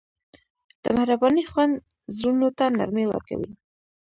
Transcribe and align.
د 0.83 0.85
مهربانۍ 0.97 1.43
خوند 1.51 1.73
زړونو 2.17 2.47
ته 2.57 2.65
نرمي 2.77 3.05
ورکوي. 3.07 3.51